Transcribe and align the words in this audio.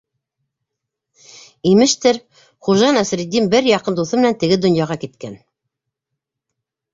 Имештер, 1.71 2.19
Хужа 2.67 2.89
Насретдин 2.95 3.51
бер 3.55 3.69
яҡын 3.73 3.99
дуҫы 4.01 4.21
менән 4.23 4.39
теге 4.45 4.59
донъяға 4.65 4.99
киткән. 5.05 5.39